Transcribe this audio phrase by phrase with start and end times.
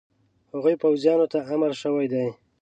[0.53, 2.25] هغو پوځیانو ته امر شوی دی.